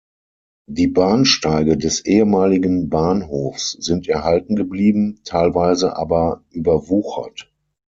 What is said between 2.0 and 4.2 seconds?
ehemaligen Bahnhofs sind